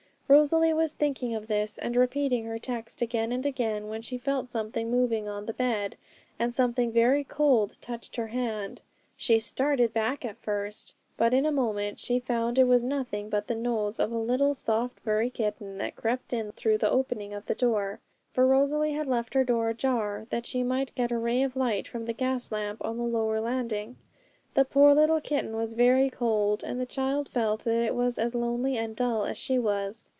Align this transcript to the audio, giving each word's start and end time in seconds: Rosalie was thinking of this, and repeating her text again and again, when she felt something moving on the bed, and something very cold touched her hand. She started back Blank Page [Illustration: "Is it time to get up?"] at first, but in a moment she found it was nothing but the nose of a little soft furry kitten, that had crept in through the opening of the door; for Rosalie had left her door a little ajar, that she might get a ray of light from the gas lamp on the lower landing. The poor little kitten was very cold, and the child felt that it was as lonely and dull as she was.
Rosalie 0.31 0.73
was 0.73 0.93
thinking 0.93 1.35
of 1.35 1.47
this, 1.47 1.77
and 1.77 1.93
repeating 1.97 2.45
her 2.45 2.57
text 2.57 3.01
again 3.01 3.33
and 3.33 3.45
again, 3.45 3.89
when 3.89 4.01
she 4.01 4.17
felt 4.17 4.49
something 4.49 4.89
moving 4.89 5.27
on 5.27 5.45
the 5.45 5.53
bed, 5.53 5.97
and 6.39 6.55
something 6.55 6.89
very 6.89 7.25
cold 7.25 7.77
touched 7.81 8.15
her 8.15 8.27
hand. 8.27 8.79
She 9.17 9.39
started 9.39 9.91
back 9.93 10.21
Blank 10.21 10.37
Page 10.39 10.47
[Illustration: 10.47 10.63
"Is 10.63 10.77
it 10.77 10.87
time 11.17 11.29
to 11.33 11.35
get 11.35 11.35
up?"] 11.35 11.35
at 11.35 11.35
first, 11.35 11.35
but 11.35 11.37
in 11.37 11.45
a 11.45 11.51
moment 11.51 11.99
she 11.99 12.19
found 12.21 12.57
it 12.57 12.63
was 12.63 12.81
nothing 12.81 13.27
but 13.29 13.47
the 13.47 13.55
nose 13.55 13.99
of 13.99 14.13
a 14.13 14.17
little 14.17 14.53
soft 14.53 15.01
furry 15.01 15.29
kitten, 15.29 15.77
that 15.79 15.83
had 15.83 15.95
crept 15.97 16.31
in 16.31 16.53
through 16.53 16.77
the 16.77 16.89
opening 16.89 17.33
of 17.33 17.47
the 17.47 17.53
door; 17.55 17.99
for 18.31 18.47
Rosalie 18.47 18.93
had 18.93 19.07
left 19.07 19.33
her 19.33 19.43
door 19.43 19.65
a 19.65 19.71
little 19.71 19.89
ajar, 19.91 20.27
that 20.29 20.45
she 20.45 20.63
might 20.63 20.95
get 20.95 21.11
a 21.11 21.17
ray 21.17 21.43
of 21.43 21.57
light 21.57 21.89
from 21.89 22.05
the 22.05 22.13
gas 22.13 22.53
lamp 22.53 22.79
on 22.85 22.95
the 22.95 23.03
lower 23.03 23.41
landing. 23.41 23.97
The 24.53 24.63
poor 24.63 24.95
little 24.95 25.19
kitten 25.19 25.57
was 25.57 25.73
very 25.73 26.09
cold, 26.09 26.63
and 26.63 26.79
the 26.79 26.85
child 26.85 27.27
felt 27.27 27.65
that 27.65 27.83
it 27.83 27.95
was 27.95 28.17
as 28.17 28.33
lonely 28.33 28.77
and 28.77 28.95
dull 28.95 29.25
as 29.25 29.37
she 29.37 29.59
was. 29.59 30.09